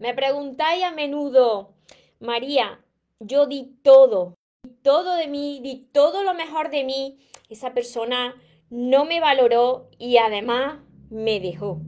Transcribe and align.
Me 0.00 0.14
preguntáis 0.14 0.82
a 0.82 0.92
menudo, 0.92 1.74
María, 2.20 2.80
yo 3.18 3.46
di 3.46 3.76
todo, 3.82 4.38
di 4.62 4.70
todo 4.82 5.14
de 5.16 5.26
mí, 5.26 5.60
di 5.62 5.90
todo 5.92 6.24
lo 6.24 6.32
mejor 6.32 6.70
de 6.70 6.84
mí. 6.84 7.18
Esa 7.50 7.74
persona 7.74 8.34
no 8.70 9.04
me 9.04 9.20
valoró 9.20 9.90
y 9.98 10.16
además 10.16 10.78
me 11.10 11.38
dejó. 11.38 11.82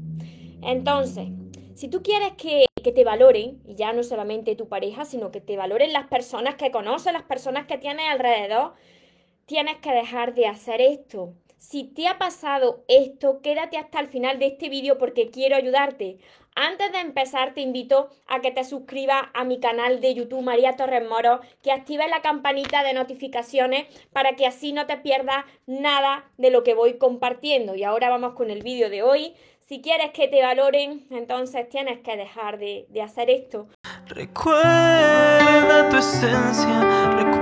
Entonces, 0.61 1.29
si 1.75 1.88
tú 1.88 2.02
quieres 2.02 2.33
que, 2.33 2.66
te 2.83 3.02
valoren, 3.02 3.62
y 3.64 3.77
ya 3.77 3.95
no 3.95 4.02
solamente 4.02 4.56
tu 4.56 4.69
pareja, 4.69 5.06
sino 5.06 5.30
que 5.30 5.41
te 5.41 5.56
valoren 5.56 5.95
las 5.95 6.09
personas 6.09 6.56
que 6.56 6.70
conoces, 6.70 7.15
las 7.15 7.23
personas 7.23 7.66
que 7.66 7.79
tienes 7.79 8.10
alrededor, 8.10 8.74
tienes 9.47 9.77
que 9.79 9.91
dejar 9.91 10.34
de 10.34 10.48
hacer 10.48 10.83
esto. 10.83 11.33
Si 11.63 11.85
te 11.85 12.09
ha 12.09 12.19
pasado 12.19 12.83
esto, 12.89 13.41
quédate 13.41 13.79
hasta 13.79 14.01
el 14.01 14.09
final 14.09 14.41
de 14.41 14.47
este 14.47 14.69
vídeo 14.69 14.99
porque 14.99 15.30
quiero 15.30 15.55
ayudarte. 15.55 16.19
Antes 16.57 16.91
de 16.91 16.98
empezar, 16.98 17.55
te 17.55 17.61
invito 17.61 18.09
a 18.27 18.41
que 18.41 18.51
te 18.51 18.65
suscribas 18.65 19.23
a 19.33 19.45
mi 19.45 19.61
canal 19.61 20.01
de 20.01 20.12
YouTube 20.12 20.43
María 20.43 20.75
Torres 20.75 21.09
Moro, 21.09 21.41
que 21.62 21.70
actives 21.70 22.11
la 22.11 22.20
campanita 22.20 22.83
de 22.83 22.95
notificaciones 22.95 23.87
para 24.12 24.34
que 24.34 24.45
así 24.45 24.73
no 24.73 24.87
te 24.87 24.97
pierdas 24.97 25.45
nada 25.67 26.29
de 26.37 26.51
lo 26.51 26.65
que 26.65 26.75
voy 26.75 26.98
compartiendo. 26.98 27.77
Y 27.77 27.84
ahora 27.84 28.11
vamos 28.11 28.34
con 28.34 28.51
el 28.51 28.65
vídeo 28.65 28.91
de 28.91 29.05
hoy. 29.05 29.33
Si 29.61 29.81
quieres 29.81 30.11
que 30.11 30.27
te 30.27 30.42
valoren, 30.42 31.06
entonces 31.11 31.69
tienes 31.69 32.01
que 32.01 32.17
dejar 32.17 32.59
de, 32.59 32.89
hacer 33.01 33.31
esto. 33.31 33.69
Recuerda 34.09 35.89
tu 35.89 35.97
esencia, 35.97 37.41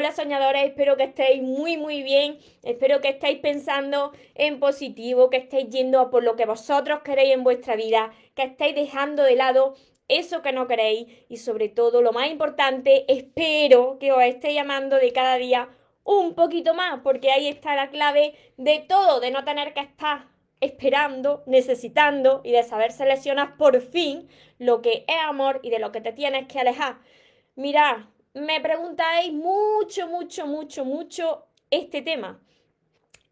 Hola 0.00 0.12
soñadores, 0.12 0.64
espero 0.64 0.96
que 0.96 1.02
estéis 1.02 1.42
muy 1.42 1.76
muy 1.76 2.02
bien, 2.02 2.38
espero 2.62 3.02
que 3.02 3.10
estéis 3.10 3.38
pensando 3.40 4.12
en 4.34 4.58
positivo, 4.58 5.28
que 5.28 5.36
estéis 5.36 5.68
yendo 5.68 6.00
a 6.00 6.08
por 6.08 6.22
lo 6.22 6.36
que 6.36 6.46
vosotros 6.46 7.00
queréis 7.00 7.34
en 7.34 7.44
vuestra 7.44 7.76
vida, 7.76 8.10
que 8.34 8.44
estéis 8.44 8.74
dejando 8.74 9.22
de 9.24 9.36
lado 9.36 9.74
eso 10.08 10.40
que 10.40 10.52
no 10.52 10.66
queréis 10.66 11.06
y 11.28 11.36
sobre 11.36 11.68
todo 11.68 12.00
lo 12.00 12.12
más 12.12 12.30
importante, 12.30 13.04
espero 13.12 13.98
que 13.98 14.10
os 14.10 14.22
estéis 14.22 14.54
llamando 14.54 14.96
de 14.96 15.12
cada 15.12 15.36
día 15.36 15.68
un 16.02 16.34
poquito 16.34 16.72
más, 16.72 17.00
porque 17.02 17.30
ahí 17.30 17.48
está 17.48 17.76
la 17.76 17.90
clave 17.90 18.32
de 18.56 18.78
todo, 18.78 19.20
de 19.20 19.30
no 19.30 19.44
tener 19.44 19.74
que 19.74 19.80
estar 19.80 20.28
esperando, 20.62 21.42
necesitando 21.44 22.40
y 22.42 22.52
de 22.52 22.62
saber 22.62 22.92
seleccionar 22.92 23.58
por 23.58 23.78
fin 23.82 24.30
lo 24.58 24.80
que 24.80 25.04
es 25.06 25.16
amor 25.24 25.60
y 25.62 25.68
de 25.68 25.78
lo 25.78 25.92
que 25.92 26.00
te 26.00 26.14
tienes 26.14 26.46
que 26.46 26.58
alejar. 26.58 27.00
Mirad, 27.54 28.06
me 28.34 28.60
preguntáis 28.60 29.32
mucho, 29.32 30.06
mucho, 30.08 30.46
mucho, 30.46 30.84
mucho 30.84 31.46
este 31.70 32.02
tema. 32.02 32.40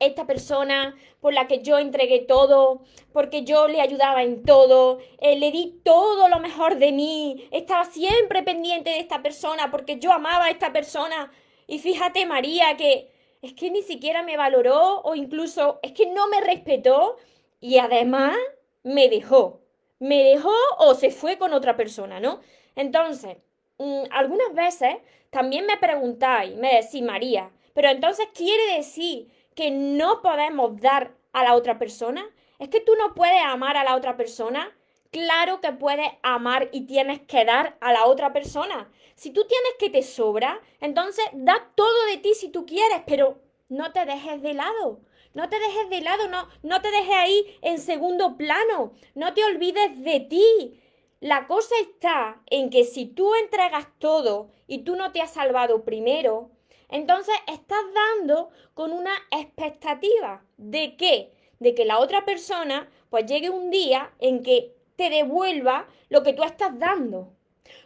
Esta 0.00 0.26
persona 0.26 0.94
por 1.20 1.34
la 1.34 1.48
que 1.48 1.62
yo 1.62 1.78
entregué 1.78 2.20
todo, 2.20 2.82
porque 3.12 3.42
yo 3.42 3.66
le 3.66 3.80
ayudaba 3.80 4.22
en 4.22 4.44
todo, 4.44 5.00
eh, 5.20 5.36
le 5.36 5.50
di 5.50 5.80
todo 5.84 6.28
lo 6.28 6.38
mejor 6.38 6.76
de 6.76 6.92
mí, 6.92 7.48
estaba 7.50 7.84
siempre 7.84 8.44
pendiente 8.44 8.90
de 8.90 9.00
esta 9.00 9.22
persona 9.22 9.70
porque 9.72 9.98
yo 9.98 10.12
amaba 10.12 10.46
a 10.46 10.50
esta 10.50 10.72
persona. 10.72 11.32
Y 11.66 11.80
fíjate, 11.80 12.26
María, 12.26 12.76
que 12.76 13.12
es 13.42 13.54
que 13.54 13.70
ni 13.70 13.82
siquiera 13.82 14.22
me 14.22 14.36
valoró 14.36 15.00
o 15.00 15.14
incluso 15.16 15.80
es 15.82 15.92
que 15.92 16.06
no 16.06 16.28
me 16.28 16.40
respetó 16.40 17.16
y 17.60 17.78
además 17.78 18.36
me 18.84 19.08
dejó. 19.08 19.62
Me 19.98 20.22
dejó 20.22 20.54
o 20.78 20.94
se 20.94 21.10
fue 21.10 21.38
con 21.38 21.52
otra 21.52 21.76
persona, 21.76 22.20
¿no? 22.20 22.40
Entonces, 22.76 23.38
Mm, 23.78 24.04
algunas 24.10 24.52
veces 24.54 24.96
también 25.30 25.66
me 25.66 25.76
preguntáis, 25.76 26.56
me 26.56 26.74
decís, 26.74 27.02
María, 27.02 27.50
pero 27.74 27.88
entonces 27.88 28.26
quiere 28.34 28.76
decir 28.76 29.28
que 29.54 29.70
no 29.70 30.20
podemos 30.22 30.80
dar 30.80 31.14
a 31.32 31.44
la 31.44 31.54
otra 31.54 31.78
persona. 31.78 32.28
¿Es 32.58 32.68
que 32.68 32.80
tú 32.80 32.92
no 32.96 33.14
puedes 33.14 33.42
amar 33.44 33.76
a 33.76 33.84
la 33.84 33.94
otra 33.94 34.16
persona? 34.16 34.76
Claro 35.10 35.60
que 35.60 35.72
puedes 35.72 36.08
amar 36.22 36.68
y 36.72 36.82
tienes 36.82 37.20
que 37.20 37.44
dar 37.44 37.76
a 37.80 37.92
la 37.92 38.06
otra 38.06 38.32
persona. 38.32 38.90
Si 39.14 39.30
tú 39.30 39.44
tienes 39.46 39.72
que 39.78 39.90
te 39.90 40.02
sobra, 40.02 40.60
entonces 40.80 41.24
da 41.32 41.70
todo 41.74 42.06
de 42.06 42.18
ti 42.18 42.34
si 42.34 42.48
tú 42.48 42.66
quieres, 42.66 43.02
pero 43.06 43.38
no 43.68 43.92
te 43.92 44.04
dejes 44.04 44.42
de 44.42 44.54
lado. 44.54 45.00
No 45.34 45.48
te 45.48 45.58
dejes 45.58 45.90
de 45.90 46.00
lado, 46.00 46.28
no, 46.28 46.48
no 46.62 46.80
te 46.82 46.90
dejes 46.90 47.14
ahí 47.14 47.58
en 47.62 47.78
segundo 47.78 48.36
plano. 48.36 48.92
No 49.14 49.34
te 49.34 49.44
olvides 49.44 50.02
de 50.02 50.20
ti. 50.20 50.80
La 51.20 51.48
cosa 51.48 51.74
está 51.80 52.40
en 52.46 52.70
que 52.70 52.84
si 52.84 53.06
tú 53.06 53.34
entregas 53.34 53.88
todo 53.98 54.50
y 54.68 54.84
tú 54.84 54.94
no 54.94 55.10
te 55.10 55.20
has 55.20 55.32
salvado 55.32 55.84
primero, 55.84 56.50
entonces 56.88 57.34
estás 57.48 57.82
dando 57.92 58.50
con 58.74 58.92
una 58.92 59.12
expectativa 59.32 60.44
de 60.56 60.96
qué? 60.96 61.32
De 61.58 61.74
que 61.74 61.84
la 61.84 61.98
otra 61.98 62.24
persona 62.24 62.88
pues 63.10 63.26
llegue 63.26 63.50
un 63.50 63.70
día 63.70 64.12
en 64.20 64.44
que 64.44 64.74
te 64.94 65.10
devuelva 65.10 65.88
lo 66.08 66.22
que 66.22 66.34
tú 66.34 66.44
estás 66.44 66.78
dando. 66.78 67.32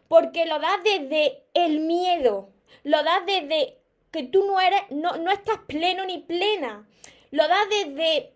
Porque 0.09 0.44
lo 0.44 0.59
das 0.59 0.82
desde 0.84 1.44
el 1.54 1.81
miedo, 1.81 2.50
lo 2.84 3.03
das 3.03 3.25
desde 3.25 3.78
que 4.10 4.25
tú 4.25 4.44
no 4.44 4.60
eres, 4.60 4.82
no, 4.91 5.16
no 5.16 5.31
estás 5.31 5.59
pleno 5.66 6.04
ni 6.04 6.19
plena. 6.19 6.87
Lo 7.31 7.48
das 7.48 7.66
desde, 7.71 8.34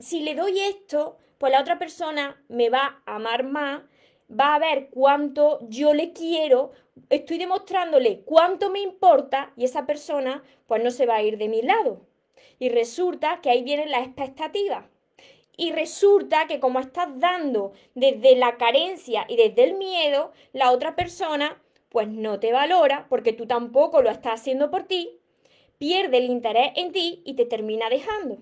si 0.00 0.20
le 0.22 0.34
doy 0.34 0.58
esto, 0.58 1.18
pues 1.38 1.52
la 1.52 1.60
otra 1.60 1.78
persona 1.78 2.42
me 2.48 2.68
va 2.68 3.00
a 3.06 3.14
amar 3.14 3.44
más, 3.44 3.82
va 4.28 4.54
a 4.54 4.58
ver 4.58 4.88
cuánto 4.90 5.58
yo 5.68 5.94
le 5.94 6.12
quiero, 6.12 6.72
estoy 7.10 7.38
demostrándole 7.38 8.20
cuánto 8.24 8.70
me 8.70 8.80
importa 8.80 9.52
y 9.56 9.64
esa 9.64 9.86
persona 9.86 10.42
pues 10.66 10.82
no 10.82 10.90
se 10.90 11.06
va 11.06 11.16
a 11.16 11.22
ir 11.22 11.38
de 11.38 11.48
mi 11.48 11.62
lado. 11.62 12.02
Y 12.58 12.68
resulta 12.68 13.40
que 13.40 13.50
ahí 13.50 13.62
vienen 13.62 13.90
las 13.90 14.06
expectativas. 14.06 14.84
Y 15.56 15.72
resulta 15.72 16.46
que 16.46 16.60
como 16.60 16.78
estás 16.78 17.08
dando 17.18 17.72
desde 17.94 18.36
la 18.36 18.56
carencia 18.58 19.24
y 19.28 19.36
desde 19.36 19.64
el 19.64 19.74
miedo, 19.74 20.32
la 20.52 20.70
otra 20.70 20.94
persona 20.94 21.60
pues 21.88 22.06
no 22.08 22.38
te 22.38 22.52
valora 22.52 23.06
porque 23.08 23.32
tú 23.32 23.46
tampoco 23.46 24.02
lo 24.02 24.10
estás 24.10 24.40
haciendo 24.40 24.70
por 24.70 24.84
ti, 24.84 25.18
pierde 25.78 26.18
el 26.18 26.26
interés 26.26 26.72
en 26.76 26.92
ti 26.92 27.22
y 27.24 27.34
te 27.34 27.44
termina 27.44 27.88
dejando. 27.88 28.38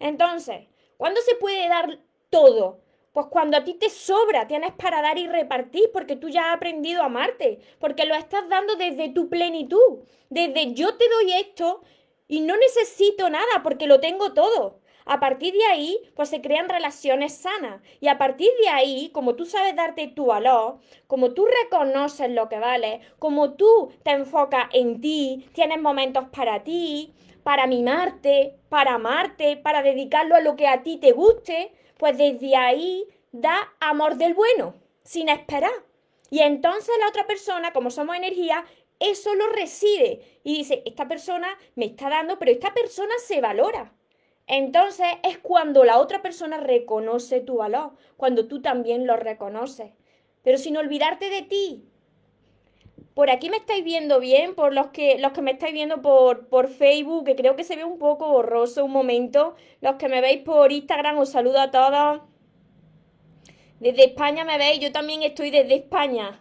Entonces, 0.00 0.66
¿cuándo 0.96 1.20
se 1.20 1.36
puede 1.36 1.68
dar 1.68 2.00
todo? 2.30 2.81
Pues 3.12 3.26
cuando 3.26 3.58
a 3.58 3.64
ti 3.64 3.74
te 3.74 3.90
sobra, 3.90 4.46
tienes 4.46 4.72
para 4.72 5.02
dar 5.02 5.18
y 5.18 5.26
repartir, 5.26 5.90
porque 5.92 6.16
tú 6.16 6.30
ya 6.30 6.48
has 6.48 6.56
aprendido 6.56 7.02
a 7.02 7.06
amarte, 7.06 7.60
porque 7.78 8.06
lo 8.06 8.14
estás 8.14 8.48
dando 8.48 8.76
desde 8.76 9.10
tu 9.10 9.28
plenitud, 9.28 10.00
desde 10.30 10.72
yo 10.72 10.96
te 10.96 11.08
doy 11.08 11.32
esto 11.34 11.82
y 12.26 12.40
no 12.40 12.56
necesito 12.56 13.28
nada 13.28 13.62
porque 13.62 13.86
lo 13.86 14.00
tengo 14.00 14.32
todo. 14.32 14.80
A 15.04 15.20
partir 15.20 15.52
de 15.52 15.64
ahí, 15.64 15.98
pues 16.14 16.28
se 16.28 16.40
crean 16.40 16.68
relaciones 16.68 17.34
sanas. 17.34 17.82
Y 18.00 18.08
a 18.08 18.18
partir 18.18 18.48
de 18.62 18.68
ahí, 18.68 19.10
como 19.12 19.34
tú 19.34 19.44
sabes 19.44 19.74
darte 19.74 20.06
tu 20.06 20.26
valor, 20.26 20.78
como 21.06 21.32
tú 21.32 21.46
reconoces 21.46 22.30
lo 22.30 22.48
que 22.48 22.58
vale, 22.58 23.00
como 23.18 23.54
tú 23.54 23.92
te 24.04 24.12
enfocas 24.12 24.68
en 24.72 25.00
ti, 25.00 25.48
tienes 25.54 25.82
momentos 25.82 26.26
para 26.30 26.62
ti, 26.62 27.12
para 27.42 27.66
mimarte, 27.66 28.56
para 28.68 28.94
amarte, 28.94 29.56
para 29.56 29.82
dedicarlo 29.82 30.36
a 30.36 30.40
lo 30.40 30.54
que 30.56 30.68
a 30.68 30.82
ti 30.82 30.98
te 30.98 31.12
guste, 31.12 31.72
pues 32.02 32.18
desde 32.18 32.56
ahí 32.56 33.06
da 33.30 33.72
amor 33.78 34.16
del 34.16 34.34
bueno, 34.34 34.74
sin 35.04 35.28
esperar. 35.28 35.70
Y 36.30 36.40
entonces 36.40 36.92
la 36.98 37.06
otra 37.06 37.28
persona, 37.28 37.72
como 37.72 37.92
somos 37.92 38.16
energía, 38.16 38.64
eso 38.98 39.32
lo 39.36 39.48
recibe 39.50 40.40
y 40.42 40.56
dice, 40.56 40.82
esta 40.84 41.06
persona 41.06 41.46
me 41.76 41.84
está 41.84 42.10
dando, 42.10 42.40
pero 42.40 42.50
esta 42.50 42.74
persona 42.74 43.14
se 43.24 43.40
valora. 43.40 43.92
Entonces 44.48 45.06
es 45.22 45.38
cuando 45.38 45.84
la 45.84 46.00
otra 46.00 46.22
persona 46.22 46.56
reconoce 46.56 47.38
tu 47.38 47.58
valor, 47.58 47.92
cuando 48.16 48.48
tú 48.48 48.60
también 48.60 49.06
lo 49.06 49.14
reconoces. 49.14 49.92
Pero 50.42 50.58
sin 50.58 50.76
olvidarte 50.76 51.30
de 51.30 51.42
ti. 51.42 51.84
Por 53.14 53.30
aquí 53.30 53.50
me 53.50 53.58
estáis 53.58 53.84
viendo 53.84 54.20
bien, 54.20 54.54
por 54.54 54.72
los 54.72 54.88
que, 54.88 55.18
los 55.18 55.32
que 55.32 55.42
me 55.42 55.50
estáis 55.50 55.74
viendo 55.74 56.00
por, 56.00 56.48
por 56.48 56.68
Facebook, 56.68 57.26
que 57.26 57.36
creo 57.36 57.56
que 57.56 57.64
se 57.64 57.76
ve 57.76 57.84
un 57.84 57.98
poco 57.98 58.28
borroso 58.28 58.84
un 58.84 58.92
momento. 58.92 59.54
Los 59.80 59.96
que 59.96 60.08
me 60.08 60.20
veis 60.20 60.42
por 60.42 60.72
Instagram, 60.72 61.18
os 61.18 61.30
saludo 61.30 61.60
a 61.60 61.70
todos. 61.70 62.22
Desde 63.80 64.04
España 64.04 64.44
me 64.44 64.56
veis, 64.56 64.80
yo 64.80 64.92
también 64.92 65.22
estoy 65.22 65.50
desde 65.50 65.74
España. 65.74 66.40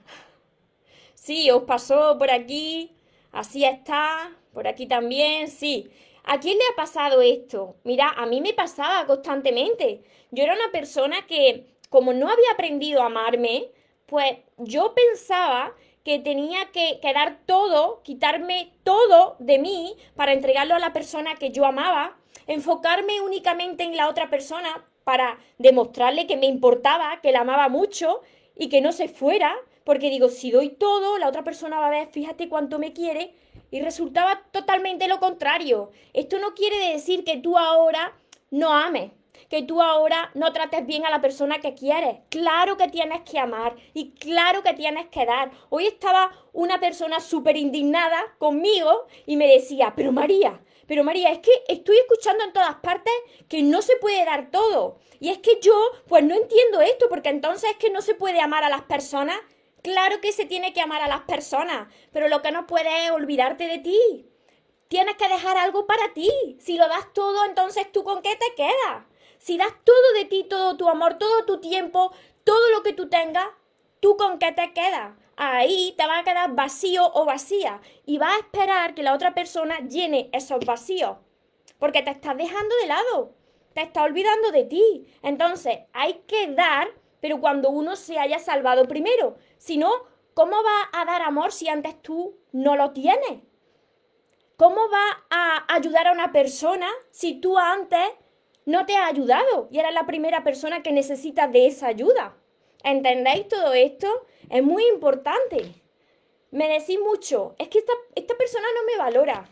Sí, 1.15 1.51
os 1.51 1.63
pasó 1.63 2.18
por 2.18 2.31
aquí, 2.31 2.95
así 3.31 3.65
está, 3.65 4.31
por 4.53 4.68
aquí 4.68 4.85
también, 4.88 5.50
sí. 5.50 5.89
¿A 6.23 6.39
quién 6.39 6.57
le 6.57 6.63
ha 6.71 6.75
pasado 6.75 7.21
esto? 7.21 7.75
Mira, 7.83 8.09
a 8.09 8.25
mí 8.25 8.41
me 8.41 8.53
pasaba 8.53 9.06
constantemente. 9.07 10.03
Yo 10.31 10.44
era 10.44 10.53
una 10.53 10.71
persona 10.71 11.25
que, 11.27 11.65
como 11.89 12.13
no 12.13 12.29
había 12.29 12.51
aprendido 12.53 13.01
a 13.01 13.07
amarme, 13.07 13.71
pues 14.06 14.38
yo 14.57 14.94
pensaba 14.94 15.75
que 16.03 16.19
tenía 16.19 16.71
que, 16.71 17.00
que, 17.01 17.13
dar 17.13 17.39
todo, 17.45 18.01
quitarme 18.03 18.71
todo 18.83 19.36
de 19.39 19.59
mí 19.59 19.95
para 20.15 20.33
entregarlo 20.33 20.75
a 20.75 20.80
la 20.80 20.94
persona 20.94 21.36
que 21.36 21.51
yo 21.51 21.65
amaba, 21.65 22.18
enfocarme 22.48 23.21
únicamente 23.21 23.83
en 23.83 23.95
la 23.95 24.09
otra 24.09 24.30
persona 24.30 24.86
para 25.03 25.38
demostrarle 25.57 26.27
que 26.27 26.38
me 26.38 26.48
importaba, 26.48 27.21
que 27.21 27.31
la 27.31 27.42
amaba 27.42 27.69
mucho 27.69 28.21
y 28.56 28.69
que 28.69 28.81
no 28.81 28.92
se 28.92 29.07
fuera, 29.07 29.56
porque 29.83 30.09
digo, 30.09 30.30
si 30.30 30.51
doy 30.51 30.69
todo, 30.69 31.18
la 31.18 31.27
otra 31.27 31.44
persona 31.44 31.80
va 31.80 31.88
a 31.88 31.92
ver, 31.92 32.07
fíjate 32.07 32.50
cuánto 32.50 32.80
me 32.80 32.94
quiere, 32.94 33.33
y 33.71 33.81
resultaba 33.81 34.44
totalmente 34.51 35.07
lo 35.07 35.19
contrario. 35.19 35.92
Esto 36.13 36.39
no 36.39 36.54
quiere 36.54 36.92
decir 36.92 37.24
que 37.24 37.38
tú 37.38 37.57
ahora 37.57 38.13
no 38.51 38.74
ames, 38.74 39.12
que 39.49 39.63
tú 39.63 39.81
ahora 39.81 40.31
no 40.33 40.53
trates 40.53 40.85
bien 40.85 41.05
a 41.05 41.09
la 41.09 41.21
persona 41.21 41.59
que 41.59 41.73
quieres. 41.73 42.17
Claro 42.29 42.77
que 42.77 42.88
tienes 42.88 43.21
que 43.21 43.39
amar 43.39 43.75
y 43.93 44.11
claro 44.11 44.63
que 44.63 44.73
tienes 44.73 45.07
que 45.07 45.25
dar. 45.25 45.51
Hoy 45.69 45.88
estaba 45.88 46.31
una 46.53 46.79
persona 46.79 47.19
súper 47.19 47.57
indignada 47.57 48.35
conmigo 48.38 49.07
y 49.25 49.38
me 49.38 49.47
decía, 49.47 49.93
pero 49.95 50.11
María, 50.11 50.61
pero 50.91 51.05
María, 51.05 51.31
es 51.31 51.39
que 51.39 51.51
estoy 51.69 51.95
escuchando 51.97 52.43
en 52.43 52.51
todas 52.51 52.75
partes 52.75 53.13
que 53.47 53.63
no 53.63 53.81
se 53.81 53.95
puede 53.95 54.25
dar 54.25 54.51
todo. 54.51 54.97
Y 55.21 55.29
es 55.29 55.38
que 55.38 55.59
yo, 55.61 55.73
pues 56.07 56.21
no 56.23 56.35
entiendo 56.35 56.81
esto, 56.81 57.07
porque 57.07 57.29
entonces 57.29 57.69
es 57.71 57.77
que 57.77 57.91
no 57.91 58.01
se 58.01 58.13
puede 58.13 58.41
amar 58.41 58.65
a 58.65 58.69
las 58.69 58.81
personas. 58.81 59.37
Claro 59.83 60.19
que 60.19 60.33
se 60.33 60.45
tiene 60.45 60.73
que 60.73 60.81
amar 60.81 61.01
a 61.01 61.07
las 61.07 61.21
personas, 61.21 61.87
pero 62.11 62.27
lo 62.27 62.41
que 62.41 62.51
no 62.51 62.67
puedes 62.67 63.05
es 63.05 63.11
olvidarte 63.11 63.67
de 63.67 63.79
ti. 63.79 64.27
Tienes 64.89 65.15
que 65.15 65.29
dejar 65.29 65.57
algo 65.57 65.87
para 65.87 66.13
ti. 66.13 66.29
Si 66.59 66.77
lo 66.77 66.89
das 66.89 67.13
todo, 67.13 67.45
entonces 67.45 67.89
tú 67.94 68.03
con 68.03 68.21
qué 68.21 68.35
te 68.35 68.53
quedas. 68.57 69.05
Si 69.41 69.57
das 69.57 69.73
todo 69.83 70.13
de 70.13 70.25
ti, 70.25 70.45
todo 70.47 70.77
tu 70.77 70.88
amor, 70.88 71.17
todo 71.17 71.45
tu 71.45 71.59
tiempo, 71.59 72.11
todo 72.43 72.69
lo 72.69 72.83
que 72.83 72.93
tú 72.93 73.09
tengas, 73.09 73.47
¿tú 73.99 74.15
con 74.15 74.38
qué 74.38 74.51
te 74.51 74.71
quedas? 74.71 75.13
ahí 75.41 75.95
te 75.97 76.05
va 76.05 76.19
a 76.19 76.23
quedar 76.23 76.53
vacío 76.53 77.11
o 77.13 77.25
vacía 77.25 77.81
y 78.05 78.19
vas 78.19 78.35
a 78.35 78.39
esperar 78.39 78.93
que 78.93 79.01
la 79.01 79.15
otra 79.15 79.33
persona 79.33 79.79
llene 79.79 80.29
esos 80.33 80.63
vacíos, 80.65 81.17
porque 81.79 82.03
te 82.03 82.11
estás 82.11 82.38
dejando 82.38 82.75
de 82.75 82.85
lado, 82.85 83.33
te 83.73 83.81
está 83.81 84.03
olvidando 84.03 84.51
de 84.51 84.65
ti. 84.65 85.07
Entonces, 85.23 85.79
hay 85.94 86.21
que 86.27 86.47
dar, 86.53 86.89
pero 87.21 87.39
cuando 87.39 87.71
uno 87.71 87.95
se 87.95 88.19
haya 88.19 88.37
salvado 88.37 88.87
primero. 88.87 89.35
Si 89.57 89.77
no, 89.77 89.91
¿cómo 90.35 90.57
va 90.63 90.89
a 90.94 91.05
dar 91.05 91.23
amor 91.23 91.51
si 91.51 91.67
antes 91.69 91.99
tú 92.03 92.37
no 92.51 92.75
lo 92.75 92.91
tienes? 92.91 93.41
¿Cómo 94.57 94.89
va 94.91 95.23
a 95.31 95.73
ayudar 95.73 96.07
a 96.07 96.11
una 96.11 96.31
persona 96.31 96.87
si 97.09 97.41
tú 97.41 97.57
antes 97.57 98.07
no 98.65 98.85
te 98.85 98.95
has 98.95 99.09
ayudado 99.09 99.67
y 99.71 99.79
eres 99.79 99.93
la 99.93 100.05
primera 100.05 100.43
persona 100.43 100.83
que 100.83 100.91
necesita 100.91 101.47
de 101.47 101.67
esa 101.67 101.87
ayuda? 101.87 102.35
¿Entendéis 102.83 103.47
todo 103.47 103.73
esto? 103.73 104.07
Es 104.49 104.63
muy 104.63 104.85
importante. 104.87 105.73
Me 106.51 106.67
decís 106.67 106.99
mucho, 106.99 107.55
es 107.57 107.69
que 107.69 107.79
esta, 107.79 107.93
esta 108.15 108.35
persona 108.35 108.67
no 108.75 108.83
me 108.85 108.97
valora. 108.97 109.49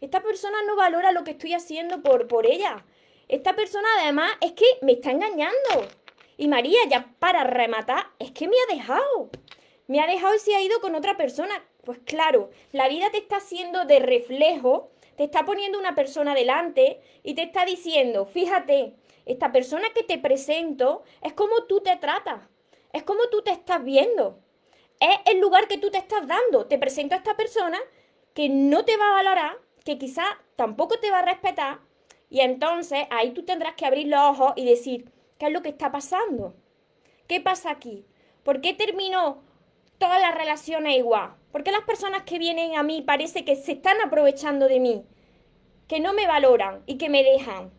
Esta 0.00 0.22
persona 0.22 0.58
no 0.66 0.76
valora 0.76 1.12
lo 1.12 1.24
que 1.24 1.32
estoy 1.32 1.54
haciendo 1.54 2.02
por, 2.02 2.28
por 2.28 2.46
ella. 2.46 2.84
Esta 3.28 3.56
persona 3.56 3.88
además 4.00 4.32
es 4.40 4.52
que 4.52 4.66
me 4.82 4.92
está 4.92 5.10
engañando. 5.10 5.88
Y 6.36 6.48
María, 6.48 6.78
ya 6.88 7.14
para 7.18 7.44
rematar, 7.44 8.06
es 8.18 8.30
que 8.30 8.46
me 8.46 8.56
ha 8.56 8.74
dejado. 8.74 9.30
Me 9.88 10.00
ha 10.00 10.06
dejado 10.06 10.34
y 10.34 10.38
se 10.38 10.54
ha 10.54 10.62
ido 10.62 10.80
con 10.80 10.94
otra 10.94 11.16
persona. 11.16 11.64
Pues 11.84 11.98
claro, 12.04 12.50
la 12.72 12.88
vida 12.88 13.10
te 13.10 13.18
está 13.18 13.36
haciendo 13.36 13.84
de 13.84 14.00
reflejo, 14.00 14.90
te 15.16 15.24
está 15.24 15.44
poniendo 15.44 15.78
una 15.78 15.94
persona 15.94 16.34
delante 16.34 17.00
y 17.22 17.34
te 17.34 17.42
está 17.42 17.64
diciendo, 17.64 18.26
fíjate, 18.26 18.94
esta 19.24 19.50
persona 19.50 19.88
que 19.94 20.02
te 20.02 20.18
presento 20.18 21.02
es 21.22 21.32
como 21.32 21.64
tú 21.64 21.80
te 21.80 21.96
tratas. 21.96 22.42
Es 22.92 23.02
como 23.02 23.28
tú 23.30 23.42
te 23.42 23.50
estás 23.50 23.82
viendo. 23.82 24.38
Es 25.00 25.16
el 25.26 25.40
lugar 25.40 25.68
que 25.68 25.78
tú 25.78 25.90
te 25.90 25.98
estás 25.98 26.26
dando. 26.26 26.66
Te 26.66 26.78
presento 26.78 27.14
a 27.14 27.18
esta 27.18 27.36
persona 27.36 27.78
que 28.34 28.48
no 28.48 28.84
te 28.84 28.96
va 28.96 29.08
a 29.08 29.22
valorar, 29.22 29.58
que 29.84 29.98
quizá 29.98 30.24
tampoco 30.54 30.98
te 30.98 31.10
va 31.10 31.18
a 31.18 31.24
respetar. 31.24 31.80
Y 32.30 32.40
entonces 32.40 33.06
ahí 33.10 33.32
tú 33.32 33.44
tendrás 33.44 33.74
que 33.74 33.86
abrir 33.86 34.08
los 34.08 34.20
ojos 34.20 34.52
y 34.56 34.64
decir, 34.64 35.10
¿qué 35.38 35.46
es 35.46 35.52
lo 35.52 35.62
que 35.62 35.70
está 35.70 35.90
pasando? 35.90 36.54
¿Qué 37.26 37.40
pasa 37.40 37.70
aquí? 37.70 38.06
¿Por 38.44 38.60
qué 38.60 38.74
terminó 38.74 39.42
todas 39.98 40.20
las 40.20 40.34
relaciones 40.34 40.96
igual? 40.96 41.34
¿Por 41.52 41.62
qué 41.62 41.72
las 41.72 41.82
personas 41.82 42.22
que 42.22 42.38
vienen 42.38 42.76
a 42.76 42.82
mí 42.82 43.02
parece 43.02 43.44
que 43.44 43.56
se 43.56 43.72
están 43.72 43.96
aprovechando 44.04 44.68
de 44.68 44.80
mí? 44.80 45.04
Que 45.88 46.00
no 46.00 46.12
me 46.12 46.26
valoran 46.26 46.82
y 46.86 46.98
que 46.98 47.08
me 47.08 47.22
dejan. 47.22 47.70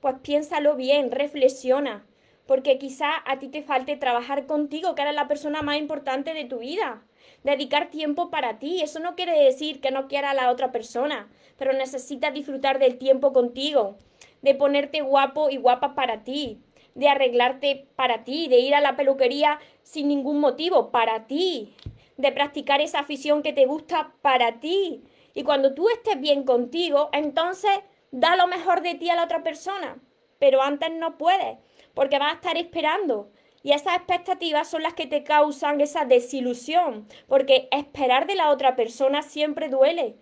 Pues 0.00 0.16
piénsalo 0.22 0.76
bien, 0.76 1.10
reflexiona 1.10 2.06
porque 2.46 2.78
quizá 2.78 3.10
a 3.24 3.38
ti 3.38 3.48
te 3.48 3.62
falte 3.62 3.96
trabajar 3.96 4.46
contigo, 4.46 4.94
que 4.94 5.02
eres 5.02 5.14
la 5.14 5.28
persona 5.28 5.62
más 5.62 5.78
importante 5.78 6.34
de 6.34 6.44
tu 6.44 6.58
vida. 6.58 7.02
Dedicar 7.42 7.90
tiempo 7.90 8.30
para 8.30 8.58
ti, 8.58 8.82
eso 8.82 9.00
no 9.00 9.16
quiere 9.16 9.38
decir 9.44 9.80
que 9.80 9.90
no 9.90 10.08
quiera 10.08 10.30
a 10.30 10.34
la 10.34 10.50
otra 10.50 10.72
persona, 10.72 11.28
pero 11.56 11.72
necesitas 11.72 12.34
disfrutar 12.34 12.78
del 12.78 12.98
tiempo 12.98 13.32
contigo, 13.32 13.96
de 14.42 14.54
ponerte 14.54 15.00
guapo 15.00 15.48
y 15.48 15.56
guapa 15.56 15.94
para 15.94 16.22
ti, 16.22 16.60
de 16.94 17.08
arreglarte 17.08 17.88
para 17.96 18.24
ti, 18.24 18.48
de 18.48 18.58
ir 18.58 18.74
a 18.74 18.80
la 18.80 18.96
peluquería 18.96 19.58
sin 19.82 20.08
ningún 20.08 20.40
motivo, 20.40 20.90
para 20.90 21.26
ti, 21.26 21.74
de 22.16 22.32
practicar 22.32 22.80
esa 22.80 23.00
afición 23.00 23.42
que 23.42 23.52
te 23.52 23.66
gusta 23.66 24.14
para 24.22 24.60
ti. 24.60 25.02
Y 25.34 25.42
cuando 25.42 25.74
tú 25.74 25.88
estés 25.88 26.20
bien 26.20 26.44
contigo, 26.44 27.10
entonces 27.12 27.72
da 28.10 28.36
lo 28.36 28.46
mejor 28.46 28.82
de 28.82 28.94
ti 28.94 29.10
a 29.10 29.16
la 29.16 29.24
otra 29.24 29.42
persona, 29.42 29.98
pero 30.38 30.62
antes 30.62 30.90
no 30.92 31.18
puedes 31.18 31.58
porque 31.94 32.18
vas 32.18 32.32
a 32.32 32.34
estar 32.34 32.56
esperando. 32.56 33.30
Y 33.62 33.72
esas 33.72 33.96
expectativas 33.96 34.68
son 34.68 34.82
las 34.82 34.92
que 34.92 35.06
te 35.06 35.24
causan 35.24 35.80
esa 35.80 36.04
desilusión, 36.04 37.08
porque 37.26 37.68
esperar 37.70 38.26
de 38.26 38.34
la 38.34 38.50
otra 38.50 38.76
persona 38.76 39.22
siempre 39.22 39.70
duele. 39.70 40.16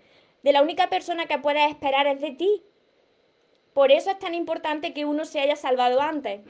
De 0.45 0.53
la 0.53 0.63
única 0.63 0.89
persona 0.89 1.27
que 1.27 1.39
puedes 1.39 1.69
esperar 1.69 2.07
es 2.07 2.21
de 2.21 2.31
ti. 2.33 2.63
Por 3.75 3.91
eso 3.91 4.11
es 4.11 4.19
tan 4.19 4.35
importante 4.35 4.93
que 4.93 5.05
uno 5.05 5.25
se 5.25 5.41
haya 5.41 5.57
salvado 5.57 6.01
antes. 6.01 6.41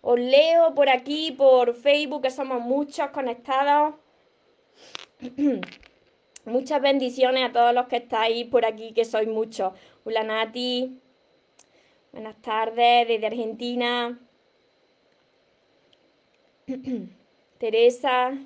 Os 0.00 0.18
leo 0.18 0.74
por 0.74 0.88
aquí, 0.88 1.32
por 1.32 1.74
Facebook, 1.74 2.22
que 2.22 2.30
somos 2.30 2.60
muchos 2.60 3.10
conectados. 3.10 3.94
Muchas 6.44 6.80
bendiciones 6.80 7.44
a 7.44 7.52
todos 7.52 7.74
los 7.74 7.88
que 7.88 7.96
estáis 7.96 8.46
por 8.46 8.64
aquí, 8.64 8.92
que 8.92 9.04
sois 9.04 9.28
muchos. 9.28 9.74
Hola 10.04 10.22
Nati. 10.22 10.98
Buenas 12.12 12.40
tardes 12.40 13.06
desde 13.06 13.26
Argentina. 13.26 14.18
Teresa, 17.58 18.38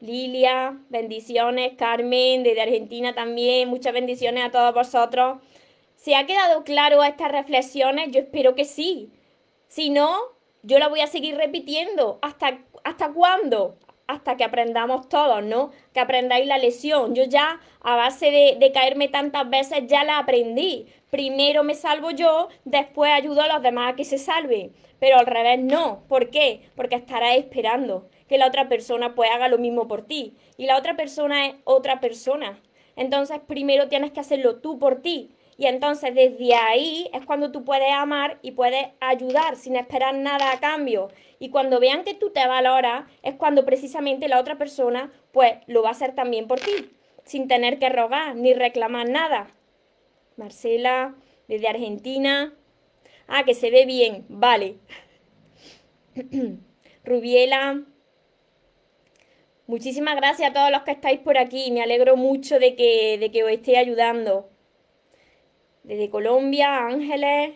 Lilia, 0.00 0.78
bendiciones, 0.90 1.72
Carmen, 1.78 2.42
desde 2.42 2.60
Argentina 2.60 3.14
también, 3.14 3.68
muchas 3.70 3.94
bendiciones 3.94 4.44
a 4.44 4.50
todos 4.50 4.74
vosotros. 4.74 5.38
¿Se 6.04 6.14
ha 6.16 6.26
quedado 6.26 6.64
claro 6.64 7.02
estas 7.02 7.32
reflexiones? 7.32 8.10
Yo 8.10 8.20
espero 8.20 8.54
que 8.54 8.66
sí. 8.66 9.10
Si 9.68 9.88
no, 9.88 10.14
yo 10.62 10.78
la 10.78 10.88
voy 10.88 11.00
a 11.00 11.06
seguir 11.06 11.34
repitiendo. 11.34 12.18
¿Hasta, 12.20 12.58
hasta 12.84 13.10
cuándo? 13.14 13.78
Hasta 14.06 14.36
que 14.36 14.44
aprendamos 14.44 15.08
todos, 15.08 15.42
¿no? 15.42 15.70
Que 15.94 16.00
aprendáis 16.00 16.46
la 16.46 16.58
lección. 16.58 17.14
Yo 17.14 17.24
ya, 17.24 17.58
a 17.80 17.96
base 17.96 18.30
de, 18.30 18.58
de 18.60 18.70
caerme 18.70 19.08
tantas 19.08 19.48
veces, 19.48 19.84
ya 19.86 20.04
la 20.04 20.18
aprendí. 20.18 20.88
Primero 21.08 21.64
me 21.64 21.74
salvo 21.74 22.10
yo, 22.10 22.48
después 22.66 23.10
ayudo 23.10 23.40
a 23.40 23.48
los 23.48 23.62
demás 23.62 23.94
a 23.94 23.96
que 23.96 24.04
se 24.04 24.18
salven 24.18 24.74
pero 24.98 25.18
al 25.18 25.26
revés 25.26 25.58
no. 25.58 26.04
¿Por 26.08 26.30
qué? 26.30 26.70
Porque 26.76 26.94
estarás 26.94 27.36
esperando 27.36 28.08
que 28.26 28.38
la 28.38 28.46
otra 28.46 28.68
persona 28.68 29.14
pues 29.14 29.30
haga 29.30 29.48
lo 29.48 29.58
mismo 29.58 29.86
por 29.86 30.06
ti. 30.06 30.34
Y 30.56 30.64
la 30.64 30.78
otra 30.78 30.96
persona 30.96 31.46
es 31.46 31.54
otra 31.64 32.00
persona. 32.00 32.58
Entonces 32.96 33.38
primero 33.46 33.88
tienes 33.88 34.12
que 34.12 34.20
hacerlo 34.20 34.56
tú 34.60 34.78
por 34.78 35.02
ti. 35.02 35.34
Y 35.56 35.66
entonces 35.66 36.14
desde 36.14 36.54
ahí 36.54 37.08
es 37.12 37.24
cuando 37.26 37.52
tú 37.52 37.64
puedes 37.64 37.92
amar 37.92 38.38
y 38.42 38.52
puedes 38.52 38.88
ayudar 39.00 39.56
sin 39.56 39.76
esperar 39.76 40.14
nada 40.14 40.52
a 40.52 40.60
cambio. 40.60 41.08
Y 41.38 41.50
cuando 41.50 41.80
vean 41.80 42.04
que 42.04 42.14
tú 42.14 42.30
te 42.30 42.46
valoras, 42.46 43.04
es 43.22 43.34
cuando 43.34 43.64
precisamente 43.64 44.28
la 44.28 44.40
otra 44.40 44.58
persona 44.58 45.12
pues 45.32 45.54
lo 45.66 45.82
va 45.82 45.90
a 45.90 45.92
hacer 45.92 46.14
también 46.14 46.48
por 46.48 46.60
ti, 46.60 46.90
sin 47.24 47.48
tener 47.48 47.78
que 47.78 47.88
rogar 47.88 48.34
ni 48.36 48.54
reclamar 48.54 49.08
nada. 49.08 49.48
Marcela, 50.36 51.14
desde 51.46 51.68
Argentina, 51.68 52.54
Ah, 53.26 53.44
que 53.44 53.54
se 53.54 53.70
ve 53.70 53.86
bien, 53.86 54.26
vale. 54.28 54.76
Rubiela. 57.04 57.82
Muchísimas 59.66 60.16
gracias 60.16 60.50
a 60.50 60.52
todos 60.52 60.70
los 60.70 60.82
que 60.82 60.90
estáis 60.90 61.20
por 61.20 61.38
aquí. 61.38 61.70
Me 61.70 61.82
alegro 61.82 62.16
mucho 62.16 62.58
de 62.58 62.76
que, 62.76 63.16
de 63.18 63.30
que 63.30 63.44
os 63.44 63.50
esté 63.50 63.78
ayudando. 63.78 64.50
Desde 65.84 66.10
Colombia, 66.10 66.86
Ángeles, 66.86 67.52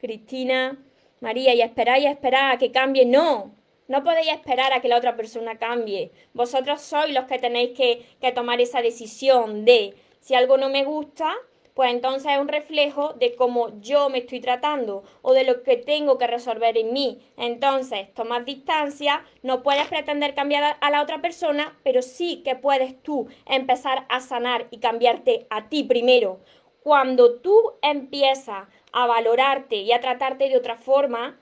Cristina, 0.00 0.78
María, 1.20 1.54
y 1.54 1.60
esperáis 1.60 2.04
y 2.04 2.06
esperar 2.08 2.52
a 2.52 2.58
que 2.58 2.72
cambie. 2.72 3.04
No, 3.04 3.54
no 3.88 4.04
podéis 4.04 4.32
esperar 4.32 4.72
a 4.72 4.80
que 4.80 4.88
la 4.88 4.96
otra 4.96 5.16
persona 5.16 5.58
cambie. 5.58 6.12
Vosotros 6.34 6.80
sois 6.80 7.12
los 7.12 7.24
que 7.24 7.38
tenéis 7.38 7.76
que, 7.76 8.06
que 8.20 8.32
tomar 8.32 8.60
esa 8.60 8.80
decisión 8.80 9.64
de 9.64 9.94
si 10.20 10.34
algo 10.34 10.56
no 10.56 10.68
me 10.68 10.84
gusta, 10.84 11.34
pues 11.74 11.90
entonces 11.90 12.32
es 12.32 12.38
un 12.38 12.48
reflejo 12.48 13.14
de 13.14 13.34
cómo 13.34 13.80
yo 13.80 14.08
me 14.08 14.18
estoy 14.18 14.40
tratando 14.40 15.04
o 15.22 15.32
de 15.32 15.44
lo 15.44 15.62
que 15.62 15.76
tengo 15.76 16.18
que 16.18 16.26
resolver 16.26 16.76
en 16.76 16.92
mí. 16.92 17.18
Entonces, 17.36 18.12
tomas 18.14 18.44
distancia, 18.44 19.24
no 19.42 19.62
puedes 19.62 19.86
pretender 19.88 20.34
cambiar 20.34 20.76
a 20.80 20.90
la 20.90 21.02
otra 21.02 21.20
persona, 21.22 21.78
pero 21.82 22.02
sí 22.02 22.42
que 22.44 22.56
puedes 22.56 23.02
tú 23.02 23.28
empezar 23.46 24.06
a 24.08 24.20
sanar 24.20 24.68
y 24.70 24.78
cambiarte 24.78 25.46
a 25.50 25.68
ti 25.68 25.82
primero. 25.82 26.40
Cuando 26.82 27.40
tú 27.40 27.74
empiezas 27.80 28.66
a 28.92 29.06
valorarte 29.06 29.76
y 29.76 29.92
a 29.92 30.00
tratarte 30.00 30.48
de 30.48 30.56
otra 30.56 30.76
forma, 30.76 31.38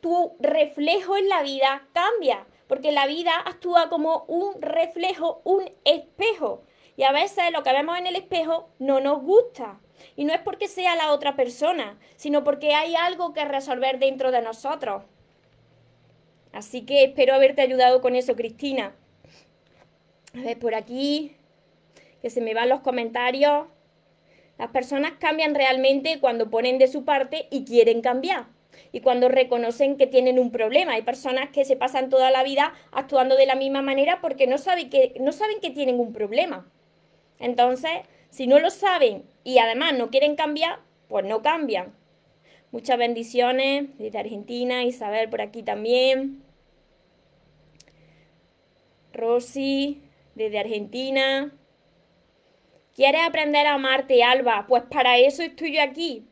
tu 0.00 0.36
reflejo 0.40 1.16
en 1.16 1.28
la 1.28 1.42
vida 1.42 1.86
cambia, 1.92 2.46
porque 2.66 2.90
la 2.90 3.06
vida 3.06 3.32
actúa 3.44 3.88
como 3.88 4.24
un 4.26 4.60
reflejo, 4.60 5.40
un 5.44 5.70
espejo. 5.84 6.62
Y 6.96 7.04
a 7.04 7.12
veces 7.12 7.52
lo 7.52 7.62
que 7.62 7.72
vemos 7.72 7.98
en 7.98 8.06
el 8.06 8.16
espejo 8.16 8.68
no 8.78 9.00
nos 9.00 9.22
gusta. 9.22 9.80
Y 10.16 10.24
no 10.24 10.32
es 10.32 10.40
porque 10.40 10.68
sea 10.68 10.96
la 10.96 11.12
otra 11.12 11.36
persona, 11.36 11.98
sino 12.16 12.44
porque 12.44 12.74
hay 12.74 12.96
algo 12.96 13.32
que 13.32 13.44
resolver 13.44 13.98
dentro 13.98 14.30
de 14.30 14.42
nosotros. 14.42 15.04
Así 16.52 16.84
que 16.84 17.04
espero 17.04 17.34
haberte 17.34 17.62
ayudado 17.62 18.00
con 18.02 18.14
eso, 18.14 18.36
Cristina. 18.36 18.94
A 20.34 20.40
ver, 20.40 20.58
por 20.58 20.74
aquí, 20.74 21.36
que 22.20 22.30
se 22.30 22.40
me 22.40 22.54
van 22.54 22.68
los 22.68 22.80
comentarios. 22.80 23.66
Las 24.62 24.70
personas 24.70 25.14
cambian 25.18 25.56
realmente 25.56 26.20
cuando 26.20 26.48
ponen 26.48 26.78
de 26.78 26.86
su 26.86 27.04
parte 27.04 27.48
y 27.50 27.64
quieren 27.64 28.00
cambiar. 28.00 28.46
Y 28.92 29.00
cuando 29.00 29.28
reconocen 29.28 29.96
que 29.96 30.06
tienen 30.06 30.38
un 30.38 30.52
problema. 30.52 30.92
Hay 30.92 31.02
personas 31.02 31.48
que 31.48 31.64
se 31.64 31.74
pasan 31.74 32.10
toda 32.10 32.30
la 32.30 32.44
vida 32.44 32.72
actuando 32.92 33.34
de 33.34 33.46
la 33.46 33.56
misma 33.56 33.82
manera 33.82 34.20
porque 34.20 34.46
no 34.46 34.58
saben 34.58 34.88
que, 34.88 35.14
no 35.18 35.32
saben 35.32 35.58
que 35.60 35.70
tienen 35.70 35.98
un 35.98 36.12
problema. 36.12 36.70
Entonces, 37.40 37.90
si 38.30 38.46
no 38.46 38.60
lo 38.60 38.70
saben 38.70 39.24
y 39.42 39.58
además 39.58 39.98
no 39.98 40.10
quieren 40.10 40.36
cambiar, 40.36 40.78
pues 41.08 41.24
no 41.24 41.42
cambian. 41.42 41.92
Muchas 42.70 42.98
bendiciones 42.98 43.98
desde 43.98 44.20
Argentina, 44.20 44.84
Isabel 44.84 45.28
por 45.28 45.40
aquí 45.40 45.64
también. 45.64 46.40
Rosy 49.12 50.02
desde 50.36 50.60
Argentina. 50.60 51.52
¿Quieres 52.94 53.22
aprender 53.22 53.66
a 53.66 53.74
amarte, 53.74 54.22
Alba? 54.22 54.66
Pues 54.68 54.82
para 54.82 55.16
eso 55.16 55.42
estoy 55.42 55.76
yo 55.76 55.82
aquí, 55.82 56.26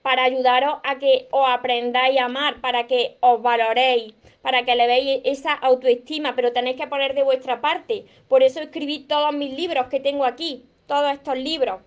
para 0.00 0.22
ayudaros 0.22 0.76
a 0.84 0.96
que 1.00 1.26
os 1.32 1.48
aprendáis 1.48 2.20
a 2.20 2.26
amar, 2.26 2.60
para 2.60 2.86
que 2.86 3.16
os 3.18 3.42
valoréis, 3.42 4.14
para 4.40 4.64
que 4.64 4.76
le 4.76 4.86
veáis 4.86 5.22
esa 5.24 5.52
autoestima, 5.54 6.36
pero 6.36 6.52
tenéis 6.52 6.76
que 6.76 6.86
poner 6.86 7.16
de 7.16 7.24
vuestra 7.24 7.60
parte. 7.60 8.04
Por 8.28 8.44
eso 8.44 8.60
escribí 8.60 9.00
todos 9.00 9.34
mis 9.34 9.56
libros 9.56 9.88
que 9.88 9.98
tengo 9.98 10.24
aquí, 10.24 10.64
todos 10.86 11.12
estos 11.12 11.36
libros. 11.36 11.80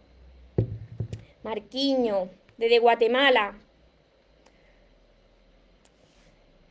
Marquiño, 1.44 2.30
desde 2.58 2.80
Guatemala. 2.80 3.56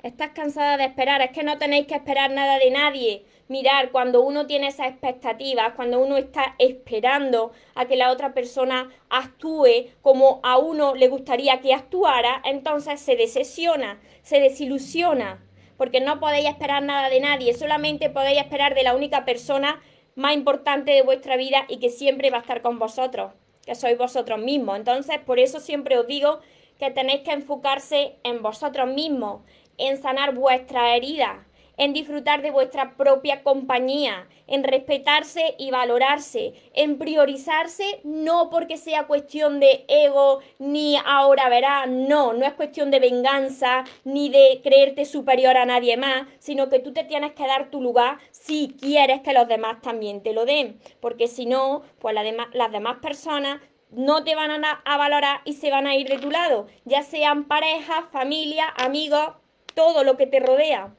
Estás 0.06 0.30
cansada 0.30 0.76
de 0.76 0.84
esperar, 0.84 1.20
es 1.20 1.32
que 1.32 1.42
no 1.42 1.58
tenéis 1.58 1.88
que 1.88 1.96
esperar 1.96 2.30
nada 2.30 2.60
de 2.60 2.70
nadie. 2.70 3.24
Mirar, 3.48 3.90
cuando 3.90 4.22
uno 4.22 4.46
tiene 4.46 4.68
esas 4.68 4.86
expectativas, 4.86 5.72
cuando 5.74 5.98
uno 5.98 6.16
está 6.16 6.54
esperando 6.60 7.50
a 7.74 7.86
que 7.86 7.96
la 7.96 8.12
otra 8.12 8.32
persona 8.32 8.88
actúe 9.10 9.88
como 10.02 10.38
a 10.44 10.58
uno 10.58 10.94
le 10.94 11.08
gustaría 11.08 11.60
que 11.60 11.74
actuara, 11.74 12.40
entonces 12.44 13.00
se 13.00 13.16
decepciona, 13.16 13.98
se 14.22 14.38
desilusiona 14.38 15.42
porque 15.76 16.00
no 16.00 16.20
podéis 16.20 16.50
esperar 16.50 16.84
nada 16.84 17.10
de 17.10 17.18
nadie, 17.18 17.52
solamente 17.52 18.08
podéis 18.08 18.38
esperar 18.38 18.76
de 18.76 18.84
la 18.84 18.94
única 18.94 19.24
persona 19.24 19.82
más 20.14 20.34
importante 20.34 20.92
de 20.92 21.02
vuestra 21.02 21.36
vida 21.36 21.64
y 21.68 21.78
que 21.78 21.90
siempre 21.90 22.30
va 22.30 22.36
a 22.36 22.42
estar 22.42 22.62
con 22.62 22.78
vosotros, 22.78 23.32
que 23.64 23.74
sois 23.74 23.98
vosotros 23.98 24.38
mismos. 24.38 24.76
Entonces, 24.76 25.18
por 25.18 25.40
eso 25.40 25.58
siempre 25.58 25.98
os 25.98 26.06
digo 26.06 26.38
que 26.78 26.90
tenéis 26.90 27.22
que 27.22 27.32
enfocarse 27.32 28.16
en 28.22 28.42
vosotros 28.42 28.86
mismos, 28.88 29.40
en 29.78 30.00
sanar 30.00 30.34
vuestras 30.34 30.96
heridas, 30.96 31.46
en 31.76 31.92
disfrutar 31.92 32.42
de 32.42 32.50
vuestra 32.50 32.96
propia 32.96 33.42
compañía, 33.42 34.26
en 34.46 34.64
respetarse 34.64 35.54
y 35.58 35.70
valorarse, 35.70 36.54
en 36.72 36.98
priorizarse, 36.98 38.00
no 38.04 38.50
porque 38.50 38.76
sea 38.76 39.06
cuestión 39.06 39.60
de 39.60 39.84
ego, 39.88 40.40
ni 40.58 40.96
ahora 41.04 41.48
verá, 41.48 41.86
no, 41.86 42.32
no 42.32 42.46
es 42.46 42.54
cuestión 42.54 42.90
de 42.90 43.00
venganza, 43.00 43.84
ni 44.04 44.28
de 44.28 44.60
creerte 44.62 45.04
superior 45.04 45.56
a 45.56 45.66
nadie 45.66 45.96
más, 45.96 46.26
sino 46.38 46.68
que 46.68 46.78
tú 46.78 46.92
te 46.92 47.04
tienes 47.04 47.32
que 47.32 47.46
dar 47.46 47.70
tu 47.70 47.80
lugar 47.80 48.18
si 48.30 48.76
quieres 48.80 49.20
que 49.20 49.32
los 49.32 49.48
demás 49.48 49.80
también 49.82 50.22
te 50.22 50.32
lo 50.32 50.46
den, 50.46 50.78
porque 51.00 51.28
si 51.28 51.46
no, 51.46 51.82
pues 51.98 52.14
las 52.14 52.72
demás 52.72 52.96
personas 53.02 53.60
no 53.90 54.24
te 54.24 54.34
van 54.34 54.64
a, 54.64 54.82
a 54.84 54.96
valorar 54.96 55.40
y 55.44 55.54
se 55.54 55.70
van 55.70 55.86
a 55.86 55.94
ir 55.94 56.08
de 56.08 56.18
tu 56.18 56.30
lado, 56.30 56.66
ya 56.84 57.02
sean 57.02 57.44
parejas, 57.44 58.04
familia, 58.10 58.66
amigos, 58.76 59.34
todo 59.76 60.04
lo 60.04 60.16
que 60.16 60.26
te 60.26 60.40
rodea. 60.40 60.94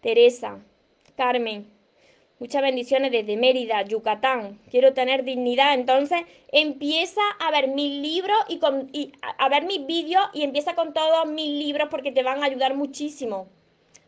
Teresa, 0.00 0.60
Carmen, 1.14 1.70
muchas 2.38 2.62
bendiciones 2.62 3.12
desde 3.12 3.36
Mérida, 3.36 3.82
Yucatán. 3.82 4.58
Quiero 4.70 4.94
tener 4.94 5.24
dignidad. 5.24 5.74
Entonces 5.74 6.22
empieza 6.50 7.20
a 7.38 7.50
ver 7.50 7.68
mis 7.68 8.00
libros 8.00 8.38
y, 8.48 9.12
a 9.38 9.48
ver 9.50 9.66
mis 9.66 9.86
vídeos 9.86 10.24
y 10.32 10.42
empieza 10.42 10.74
con 10.74 10.94
todos 10.94 11.26
mis 11.26 11.50
libros 11.50 11.88
porque 11.90 12.12
te 12.12 12.22
van 12.22 12.42
a 12.42 12.46
ayudar 12.46 12.74
muchísimo. 12.74 13.46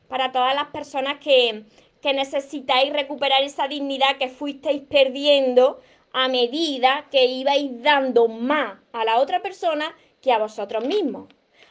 Para 0.08 0.32
todas 0.32 0.54
las 0.54 0.68
personas 0.68 1.18
que, 1.18 1.64
que 2.00 2.14
necesitáis 2.14 2.90
recuperar 2.90 3.42
esa 3.42 3.68
dignidad 3.68 4.16
que 4.18 4.28
fuisteis 4.28 4.80
perdiendo 4.82 5.80
a 6.12 6.28
medida 6.28 7.06
que 7.10 7.26
ibais 7.26 7.82
dando 7.82 8.28
más 8.28 8.78
a 8.92 9.04
la 9.04 9.20
otra 9.20 9.42
persona 9.42 9.94
que 10.22 10.32
a 10.32 10.38
vosotros 10.38 10.86
mismos. 10.86 11.28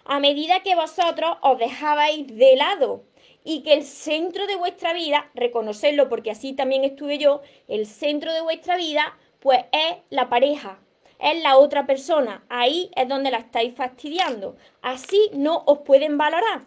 A 0.08 0.20
medida 0.20 0.60
que 0.60 0.76
vosotros 0.76 1.36
os 1.42 1.58
dejabais 1.58 2.28
de 2.28 2.56
lado 2.56 3.04
y 3.44 3.64
que 3.64 3.74
el 3.74 3.84
centro 3.84 4.46
de 4.46 4.56
vuestra 4.56 4.94
vida, 4.94 5.32
reconocerlo 5.34 6.10
porque 6.10 6.30
así 6.30 6.54
también 6.54 6.84
estuve 6.84 7.18
yo, 7.18 7.42
el 7.68 7.88
centro 7.88 8.32
de 8.32 8.42
vuestra 8.42 8.78
vida 8.78 9.18
pues 9.40 9.66
es 9.72 9.98
la 10.12 10.30
pareja, 10.30 10.80
es 11.20 11.42
la 11.42 11.58
otra 11.58 11.88
persona, 11.88 12.46
ahí 12.50 12.92
es 12.96 13.08
donde 13.08 13.32
la 13.32 13.40
estáis 13.40 13.74
fastidiando, 13.74 14.58
así 14.84 15.32
no 15.34 15.64
os 15.66 15.80
pueden 15.80 16.20
valorar, 16.20 16.66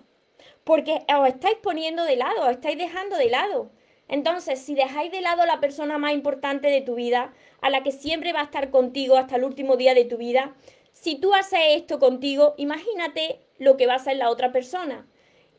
porque 0.65 1.05
os 1.17 1.29
estáis 1.29 1.59
poniendo 1.63 2.03
de 2.03 2.17
lado, 2.17 2.43
os 2.43 2.51
estáis 2.51 2.77
dejando 2.77 3.17
de 3.17 3.31
lado. 3.31 3.71
Entonces, 4.09 4.59
si 4.59 4.75
dejáis 4.75 5.13
de 5.13 5.21
lado 5.21 5.43
a 5.43 5.47
la 5.47 5.61
persona 5.61 5.99
más 5.99 6.15
importante 6.15 6.69
de 6.69 6.81
tu 6.81 6.95
vida, 6.95 7.35
a 7.61 7.69
la 7.71 7.83
que 7.83 7.93
siempre 7.93 8.33
va 8.33 8.41
a 8.41 8.45
estar 8.45 8.71
contigo 8.71 9.17
hasta 9.17 9.37
el 9.37 9.45
último 9.45 9.77
día 9.77 9.93
de 9.95 10.07
tu 10.07 10.17
vida, 10.17 10.55
si 11.01 11.15
tú 11.15 11.33
haces 11.33 11.61
esto 11.77 12.01
contigo, 12.01 12.55
imagínate 12.57 13.41
lo 13.59 13.77
que 13.77 13.87
va 13.87 13.93
a 13.93 13.97
hacer 13.97 14.17
la 14.17 14.31
otra 14.31 14.51
persona. 14.51 15.07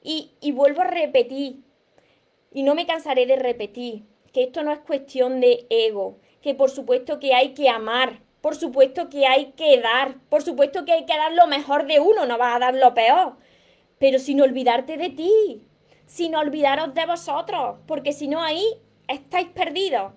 Y, 0.01 0.34
vuelvo 0.51 0.81
a 0.81 0.88
repetir, 0.88 1.62
y 2.53 2.63
no 2.63 2.75
me 2.75 2.86
cansaré 2.86 3.25
de 3.25 3.38
repetir, 3.38 4.03
que 4.34 4.43
esto 4.43 4.63
no 4.63 4.74
es 4.74 4.79
cuestión 4.79 5.39
de 5.39 5.65
ego, 5.69 6.17
que 6.41 6.55
por 6.55 6.69
supuesto 6.69 7.19
que 7.19 7.34
hay 7.34 7.53
que 7.53 7.69
amar, 7.69 8.22
por 8.41 8.55
supuesto 8.55 9.10
que 9.10 9.27
hay 9.27 9.53
que 9.53 9.79
dar, 9.79 10.17
por 10.29 10.41
supuesto 10.41 10.84
que 10.84 10.91
hay 10.91 11.05
que 11.05 11.17
dar 11.17 11.31
lo 11.34 11.48
mejor 11.48 11.88
de 11.88 12.01
uno, 12.01 12.25
no 12.25 12.38
vas 12.38 12.58
a 12.58 12.60
dar 12.60 12.75
lo 12.75 12.93
peor, 12.93 13.38
pero 13.98 14.19
sin 14.19 14.41
olvidarte 14.41 14.98
de 14.98 15.10
ti, 15.10 15.65
sin 16.05 16.36
olvidaros 16.36 16.93
de 16.93 17.05
vosotros, 17.05 17.77
porque 17.88 18.12
si 18.12 18.27
no 18.27 18.41
ahí 18.41 18.65
estáis 19.08 19.48
perdidos. 19.48 20.12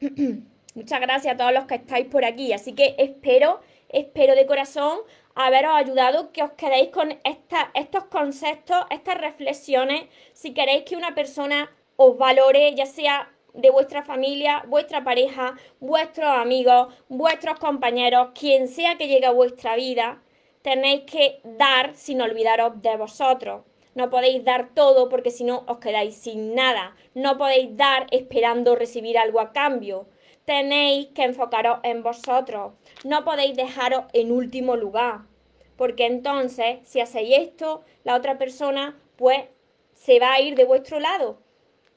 Muchas 0.74 1.00
gracias 1.00 1.34
a 1.34 1.36
todos 1.36 1.52
los 1.52 1.64
que 1.64 1.76
estáis 1.76 2.06
por 2.06 2.24
aquí, 2.24 2.52
así 2.52 2.74
que 2.74 2.94
espero, 2.98 3.60
espero 3.90 4.34
de 4.34 4.46
corazón 4.46 5.00
haberos 5.34 5.72
ayudado, 5.74 6.32
que 6.32 6.42
os 6.42 6.52
quedéis 6.52 6.90
con 6.90 7.18
estos 7.22 8.04
conceptos, 8.04 8.78
estas 8.90 9.18
reflexiones, 9.18 10.04
si 10.32 10.52
queréis 10.52 10.84
que 10.84 10.96
una 10.96 11.14
persona 11.14 11.70
os 11.96 12.16
valore, 12.16 12.74
ya 12.74 12.86
sea 12.86 13.30
de 13.54 13.70
vuestra 13.70 14.02
familia, 14.02 14.64
vuestra 14.68 15.02
pareja, 15.02 15.54
vuestros 15.80 16.28
amigos, 16.28 16.94
vuestros 17.08 17.58
compañeros, 17.58 18.30
quien 18.38 18.68
sea 18.68 18.96
que 18.96 19.08
llegue 19.08 19.26
a 19.26 19.32
vuestra 19.32 19.76
vida, 19.76 20.22
tenéis 20.62 21.02
que 21.02 21.40
dar 21.44 21.94
sin 21.94 22.20
olvidaros 22.20 22.80
de 22.82 22.96
vosotros. 22.96 23.62
No 23.94 24.08
podéis 24.08 24.44
dar 24.44 24.70
todo 24.72 25.08
porque 25.08 25.30
si 25.30 25.42
no 25.44 25.64
os 25.66 25.78
quedáis 25.78 26.14
sin 26.14 26.54
nada. 26.54 26.94
No 27.14 27.36
podéis 27.36 27.76
dar 27.76 28.06
esperando 28.12 28.76
recibir 28.76 29.18
algo 29.18 29.40
a 29.40 29.52
cambio. 29.52 30.06
Tenéis 30.50 31.06
que 31.14 31.22
enfocaros 31.22 31.78
en 31.84 32.02
vosotros. 32.02 32.72
No 33.04 33.24
podéis 33.24 33.54
dejaros 33.54 34.06
en 34.12 34.32
último 34.32 34.74
lugar 34.74 35.20
porque 35.76 36.06
entonces 36.06 36.80
si 36.82 36.98
hacéis 36.98 37.38
esto, 37.38 37.84
la 38.02 38.16
otra 38.16 38.36
persona 38.36 39.00
pues 39.14 39.44
se 39.94 40.18
va 40.18 40.32
a 40.32 40.40
ir 40.40 40.56
de 40.56 40.64
vuestro 40.64 40.98
lado, 40.98 41.38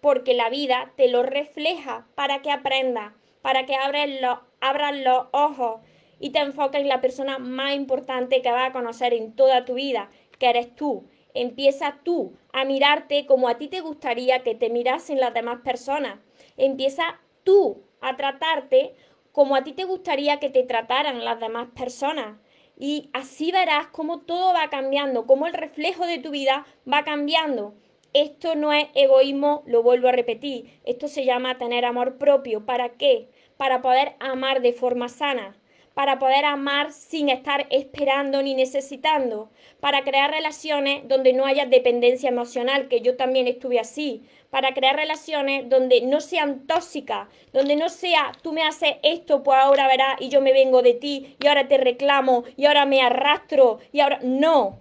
porque 0.01 0.35
la 0.35 0.51
vida 0.51 0.93
te 0.95 1.07
lo 1.07 1.23
refleja 1.23 2.05
para 2.13 2.43
que 2.43 2.51
aprendas, 2.51 3.13
para 3.41 3.65
que 3.65 3.73
abras 3.73 4.07
los, 4.21 5.03
los 5.03 5.25
ojos 5.31 5.81
y 6.19 6.29
te 6.29 6.37
enfoques 6.37 6.81
en 6.81 6.89
la 6.89 7.01
persona 7.01 7.39
más 7.39 7.73
importante 7.73 8.43
que 8.43 8.51
vas 8.51 8.69
a 8.69 8.71
conocer 8.71 9.15
en 9.15 9.35
toda 9.35 9.65
tu 9.65 9.73
vida, 9.73 10.11
que 10.37 10.51
eres 10.51 10.75
tú. 10.75 11.07
Empieza 11.33 11.97
tú 12.03 12.37
a 12.51 12.65
mirarte 12.65 13.25
como 13.25 13.47
a 13.47 13.57
ti 13.57 13.67
te 13.67 13.81
gustaría 13.81 14.43
que 14.43 14.53
te 14.53 14.69
mirasen 14.69 15.19
las 15.19 15.33
demás 15.33 15.61
personas. 15.61 16.19
Empieza 16.55 17.19
tú 17.43 17.83
a 18.01 18.15
tratarte 18.15 18.93
como 19.31 19.55
a 19.55 19.63
ti 19.63 19.73
te 19.73 19.83
gustaría 19.83 20.39
que 20.39 20.49
te 20.49 20.63
trataran 20.63 21.25
las 21.25 21.39
demás 21.39 21.69
personas. 21.75 22.37
Y 22.77 23.09
así 23.13 23.51
verás 23.51 23.87
cómo 23.87 24.21
todo 24.21 24.53
va 24.53 24.69
cambiando, 24.69 25.25
cómo 25.25 25.47
el 25.47 25.53
reflejo 25.53 26.05
de 26.05 26.19
tu 26.19 26.31
vida 26.31 26.65
va 26.91 27.03
cambiando. 27.03 27.75
Esto 28.13 28.55
no 28.55 28.71
es 28.73 28.87
egoísmo, 28.93 29.63
lo 29.65 29.81
vuelvo 29.81 30.07
a 30.07 30.11
repetir. 30.11 30.79
Esto 30.85 31.07
se 31.07 31.25
llama 31.25 31.57
tener 31.57 31.85
amor 31.85 32.17
propio. 32.17 32.65
¿Para 32.65 32.89
qué? 32.89 33.29
Para 33.57 33.81
poder 33.81 34.15
amar 34.19 34.61
de 34.61 34.73
forma 34.73 35.09
sana 35.09 35.57
para 35.93 36.17
poder 36.17 36.45
amar 36.45 36.91
sin 36.91 37.29
estar 37.29 37.67
esperando 37.69 38.41
ni 38.41 38.55
necesitando, 38.55 39.51
para 39.79 40.03
crear 40.03 40.31
relaciones 40.31 41.07
donde 41.07 41.33
no 41.33 41.45
haya 41.45 41.65
dependencia 41.65 42.29
emocional, 42.29 42.87
que 42.87 43.01
yo 43.01 43.15
también 43.15 43.47
estuve 43.47 43.79
así, 43.79 44.23
para 44.53 44.75
crear 44.75 44.95
relaciones 44.95 45.67
donde 45.67 46.01
no 46.01 46.21
sean 46.21 46.67
tóxicas, 46.67 47.27
donde 47.53 47.75
no 47.75 47.89
sea 47.89 48.33
tú 48.43 48.53
me 48.53 48.61
haces 48.61 48.97
esto, 49.01 49.41
pues 49.41 49.57
ahora 49.57 49.87
verás 49.87 50.17
y 50.19 50.29
yo 50.29 50.41
me 50.41 50.53
vengo 50.53 50.83
de 50.83 50.93
ti 50.93 51.35
y 51.41 51.47
ahora 51.47 51.67
te 51.67 51.79
reclamo 51.79 52.43
y 52.55 52.67
ahora 52.67 52.85
me 52.85 53.01
arrastro 53.01 53.79
y 53.91 54.01
ahora 54.01 54.19
no. 54.21 54.79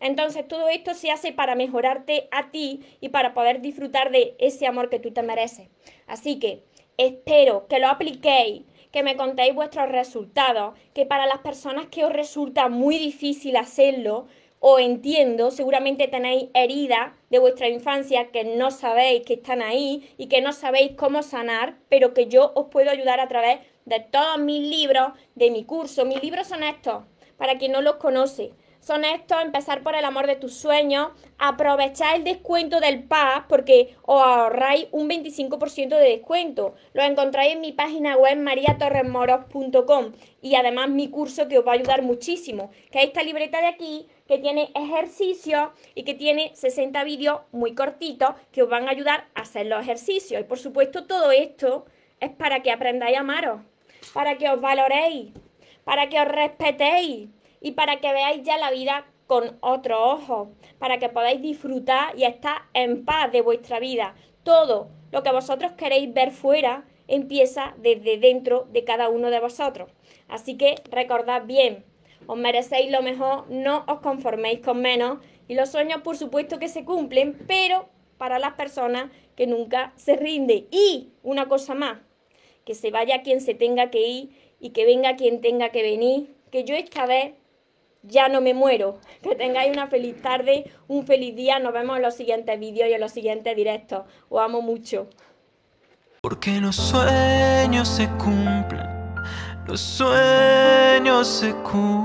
Entonces 0.00 0.48
todo 0.48 0.68
esto 0.68 0.94
se 0.94 1.12
hace 1.12 1.32
para 1.32 1.54
mejorarte 1.54 2.26
a 2.32 2.50
ti 2.50 2.80
y 3.00 3.10
para 3.10 3.34
poder 3.34 3.60
disfrutar 3.60 4.10
de 4.10 4.34
ese 4.40 4.66
amor 4.66 4.90
que 4.90 4.98
tú 4.98 5.12
te 5.12 5.22
mereces. 5.22 5.68
Así 6.08 6.40
que 6.40 6.64
espero 6.96 7.68
que 7.68 7.78
lo 7.78 7.86
apliquéis 7.86 8.62
que 8.90 9.04
me 9.04 9.16
contéis 9.16 9.54
vuestros 9.54 9.88
resultados, 9.88 10.78
que 10.92 11.04
para 11.04 11.26
las 11.26 11.38
personas 11.38 11.86
que 11.86 12.04
os 12.04 12.12
resulta 12.12 12.68
muy 12.68 12.96
difícil 12.98 13.56
hacerlo, 13.56 14.26
o 14.66 14.78
entiendo, 14.78 15.50
seguramente 15.50 16.08
tenéis 16.08 16.48
heridas 16.54 17.12
de 17.28 17.38
vuestra 17.38 17.68
infancia 17.68 18.30
que 18.30 18.44
no 18.44 18.70
sabéis 18.70 19.22
que 19.26 19.34
están 19.34 19.60
ahí 19.60 20.10
y 20.16 20.28
que 20.28 20.40
no 20.40 20.54
sabéis 20.54 20.92
cómo 20.96 21.22
sanar, 21.22 21.76
pero 21.90 22.14
que 22.14 22.28
yo 22.28 22.50
os 22.54 22.68
puedo 22.68 22.90
ayudar 22.90 23.20
a 23.20 23.28
través 23.28 23.58
de 23.84 24.00
todos 24.00 24.38
mis 24.38 24.66
libros, 24.66 25.08
de 25.34 25.50
mi 25.50 25.64
curso. 25.64 26.06
Mis 26.06 26.22
libros 26.22 26.46
son 26.46 26.62
estos, 26.62 27.04
para 27.36 27.58
quien 27.58 27.72
no 27.72 27.82
los 27.82 27.96
conoce 27.96 28.52
son 28.84 29.04
estos, 29.04 29.40
empezar 29.42 29.82
por 29.82 29.94
el 29.94 30.04
amor 30.04 30.26
de 30.26 30.36
tus 30.36 30.54
sueños, 30.54 31.08
aprovechar 31.38 32.16
el 32.16 32.24
descuento 32.24 32.80
del 32.80 33.02
PAS 33.04 33.44
porque 33.48 33.94
os 34.02 34.22
ahorráis 34.22 34.88
un 34.92 35.08
25% 35.08 35.88
de 35.88 36.10
descuento. 36.10 36.74
Lo 36.92 37.02
encontráis 37.02 37.54
en 37.54 37.62
mi 37.62 37.72
página 37.72 38.16
web 38.16 38.36
mariatorresmoros.com 38.36 40.12
y 40.42 40.54
además 40.56 40.90
mi 40.90 41.08
curso 41.08 41.48
que 41.48 41.58
os 41.58 41.66
va 41.66 41.72
a 41.72 41.74
ayudar 41.76 42.02
muchísimo, 42.02 42.70
que 42.90 42.98
es 42.98 43.06
esta 43.06 43.22
libreta 43.22 43.60
de 43.60 43.68
aquí 43.68 44.06
que 44.28 44.38
tiene 44.38 44.70
ejercicios 44.74 45.70
y 45.94 46.02
que 46.02 46.12
tiene 46.12 46.54
60 46.54 47.02
vídeos 47.04 47.40
muy 47.52 47.74
cortitos 47.74 48.34
que 48.52 48.62
os 48.62 48.68
van 48.68 48.86
a 48.88 48.90
ayudar 48.90 49.28
a 49.34 49.42
hacer 49.42 49.64
los 49.66 49.80
ejercicios. 49.80 50.42
Y 50.42 50.44
por 50.44 50.58
supuesto 50.58 51.04
todo 51.06 51.30
esto 51.30 51.86
es 52.20 52.30
para 52.30 52.62
que 52.62 52.70
aprendáis 52.70 53.16
a 53.16 53.20
amaros, 53.20 53.62
para 54.12 54.36
que 54.36 54.50
os 54.50 54.60
valoréis, 54.60 55.32
para 55.84 56.10
que 56.10 56.20
os 56.20 56.28
respetéis 56.28 57.28
y 57.64 57.72
para 57.72 57.98
que 57.98 58.12
veáis 58.12 58.42
ya 58.42 58.58
la 58.58 58.70
vida 58.70 59.06
con 59.26 59.56
otro 59.60 60.12
ojo, 60.12 60.50
para 60.78 60.98
que 60.98 61.08
podáis 61.08 61.40
disfrutar 61.40 62.12
y 62.14 62.24
estar 62.24 62.64
en 62.74 63.06
paz 63.06 63.32
de 63.32 63.40
vuestra 63.40 63.80
vida. 63.80 64.14
Todo 64.42 64.90
lo 65.10 65.22
que 65.22 65.32
vosotros 65.32 65.72
queréis 65.72 66.12
ver 66.12 66.30
fuera 66.30 66.84
empieza 67.08 67.74
desde 67.78 68.18
dentro 68.18 68.68
de 68.70 68.84
cada 68.84 69.08
uno 69.08 69.30
de 69.30 69.40
vosotros. 69.40 69.90
Así 70.28 70.58
que 70.58 70.74
recordad 70.90 71.46
bien, 71.46 71.86
os 72.26 72.36
merecéis 72.36 72.92
lo 72.92 73.00
mejor, 73.00 73.46
no 73.48 73.86
os 73.88 74.00
conforméis 74.00 74.60
con 74.60 74.82
menos 74.82 75.20
y 75.48 75.54
los 75.54 75.70
sueños 75.70 76.02
por 76.02 76.18
supuesto 76.18 76.58
que 76.58 76.68
se 76.68 76.84
cumplen, 76.84 77.46
pero 77.48 77.88
para 78.18 78.38
las 78.38 78.52
personas 78.52 79.10
que 79.36 79.46
nunca 79.46 79.94
se 79.96 80.16
rinde. 80.16 80.66
Y 80.70 81.12
una 81.22 81.48
cosa 81.48 81.74
más, 81.74 81.96
que 82.66 82.74
se 82.74 82.90
vaya 82.90 83.22
quien 83.22 83.40
se 83.40 83.54
tenga 83.54 83.88
que 83.88 84.06
ir 84.06 84.56
y 84.60 84.70
que 84.70 84.84
venga 84.84 85.16
quien 85.16 85.40
tenga 85.40 85.70
que 85.70 85.82
venir, 85.82 86.34
que 86.50 86.64
yo 86.64 86.74
esta 86.74 87.06
vez 87.06 87.32
ya 88.08 88.28
no 88.28 88.40
me 88.40 88.54
muero. 88.54 88.98
Que 89.22 89.34
tengáis 89.34 89.72
una 89.72 89.86
feliz 89.86 90.20
tarde, 90.20 90.70
un 90.86 91.06
feliz 91.06 91.34
día. 91.34 91.58
Nos 91.58 91.72
vemos 91.72 91.96
en 91.96 92.02
los 92.02 92.14
siguientes 92.14 92.60
vídeos 92.60 92.88
y 92.88 92.92
en 92.92 93.00
los 93.00 93.12
siguientes 93.12 93.56
directos. 93.56 94.04
Os 94.28 94.42
amo 94.42 94.60
mucho. 94.60 95.08
Porque 96.20 96.60
los 96.60 96.76
sueños 96.76 97.88
se 97.88 98.08
cumplen, 98.16 98.86
los 99.66 99.80
sueños 99.80 101.28
se 101.28 101.54
cumplen. 101.54 102.04